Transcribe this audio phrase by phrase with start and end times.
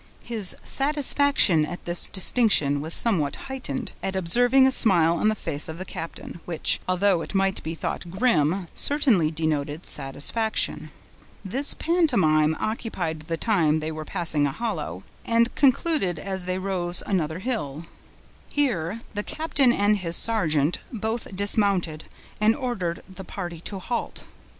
[0.23, 5.69] His satisfaction at this distinction was somewhat heightened, at observing a smile on the face
[5.69, 10.89] of the captain, which, although it might be thought grim, certainly denoted satisfaction.
[11.45, 17.03] This pantomime occupied the time they were passing a hollow, and concluded as they rose
[17.05, 17.85] another hill.
[18.49, 22.05] Here the captain and his sergeant both dismounted,
[22.39, 24.23] and ordered the party to halt.